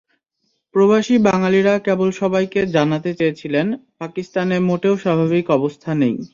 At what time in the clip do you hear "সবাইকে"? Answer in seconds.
2.11-2.59